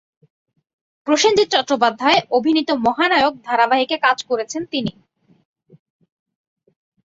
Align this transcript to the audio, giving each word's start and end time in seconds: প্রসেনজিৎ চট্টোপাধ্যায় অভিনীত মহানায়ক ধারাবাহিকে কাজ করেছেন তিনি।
প্রসেনজিৎ 1.07 1.47
চট্টোপাধ্যায় 1.51 2.19
অভিনীত 2.31 2.69
মহানায়ক 2.85 3.33
ধারাবাহিকে 3.47 3.95
কাজ 4.05 4.17
করেছেন 4.29 4.61
তিনি। 4.65 4.93